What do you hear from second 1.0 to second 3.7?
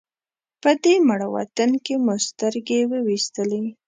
مړ وطن کې مو سترګې وې وېستلې.